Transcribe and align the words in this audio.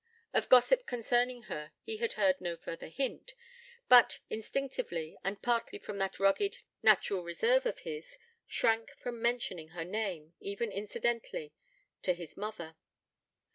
Of 0.33 0.49
gossip 0.49 0.87
concerning 0.87 1.43
her 1.43 1.73
he 1.83 1.97
heard 1.97 2.41
no 2.41 2.57
further 2.57 2.87
hint; 2.87 3.35
but 3.87 4.17
instinctively, 4.31 5.15
and 5.23 5.39
partly 5.43 5.77
from 5.77 5.99
that 5.99 6.19
rugged, 6.19 6.63
natural 6.81 7.23
reserve 7.23 7.67
of 7.67 7.81
his, 7.85 8.17
shrank 8.47 8.89
from 8.97 9.21
mentioning 9.21 9.69
her 9.77 9.85
name, 9.85 10.33
even 10.39 10.71
incidentally, 10.71 11.53
to 12.01 12.15
his 12.15 12.35
mother. 12.35 12.75